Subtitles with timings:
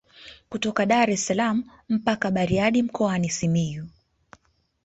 [0.49, 3.87] Kutoka Daressalaam mpaka Bariadi mkoani Simiyu